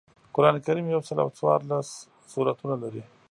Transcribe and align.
قران 0.35 0.55
کریم 0.65 0.87
یوسل 0.93 1.17
او 1.23 1.29
څوارلس 1.37 1.89
سورتونه 2.31 2.75
لري 2.83 3.01